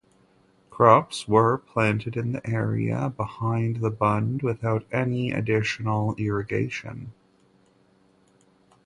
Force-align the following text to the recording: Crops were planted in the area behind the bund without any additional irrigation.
Crops 0.71 1.27
were 1.27 1.59
planted 1.59 2.17
in 2.17 2.31
the 2.31 2.49
area 2.49 3.13
behind 3.15 3.81
the 3.81 3.91
bund 3.91 4.41
without 4.41 4.83
any 4.91 5.31
additional 5.31 6.15
irrigation. 6.15 7.13